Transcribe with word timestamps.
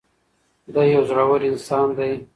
دی 0.73 0.85
یو 0.93 1.03
زړور 1.09 1.41
انسان 1.51 1.87
دی. 1.97 2.11